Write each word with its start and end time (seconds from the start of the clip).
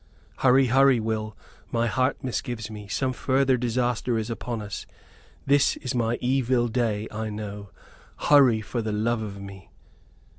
"Hurry, 0.37 0.65
hurry, 0.65 0.99
Will; 0.99 1.37
my 1.71 1.85
heart 1.85 2.23
misgives 2.23 2.71
me. 2.71 2.87
Some 2.87 3.13
further 3.13 3.55
disaster 3.55 4.17
is 4.17 4.31
upon 4.31 4.59
us. 4.59 4.87
This 5.45 5.77
is 5.77 5.93
my 5.93 6.17
evil 6.19 6.67
day, 6.69 7.07
I 7.11 7.29
know. 7.29 7.69
Hurry, 8.17 8.61
for 8.61 8.81
the 8.81 8.91
love 8.91 9.21
of 9.21 9.39
me!" 9.39 9.69